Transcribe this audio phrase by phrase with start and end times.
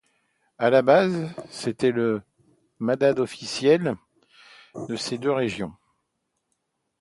[0.57, 2.23] À la base, c'était le
[2.79, 3.97] madhhab officiel
[4.73, 5.73] de ces deux régions.